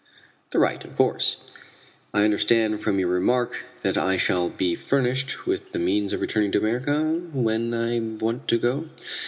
[0.49, 1.37] "The right, of course."
[2.11, 6.51] "I understand from your remark that I shall be furnished with the means of returning
[6.53, 8.89] to America when I want to go?"